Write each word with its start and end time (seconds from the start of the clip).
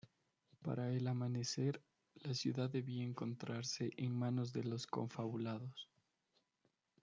Para 0.63 0.91
el 0.91 1.07
amanecer, 1.07 1.79
la 2.15 2.33
ciudad 2.33 2.71
debía 2.71 3.03
encontrarse 3.03 3.91
en 3.97 4.17
manos 4.17 4.51
de 4.51 4.63
los 4.63 4.87
confabulados. 4.87 5.91